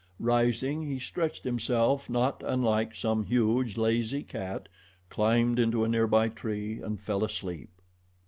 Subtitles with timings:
[0.19, 4.67] Rising, he stretched himself not unlike some huge, lazy cat,
[5.09, 7.69] climbed into a near by tree and fell asleep.